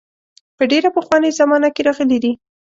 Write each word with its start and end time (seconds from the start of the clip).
په 0.57 0.63
ډېره 0.71 0.89
پخوانۍ 0.97 1.31
زمانه 1.39 1.69
کې 1.75 1.81
راغلي 1.87 2.17
دي. 2.23 2.31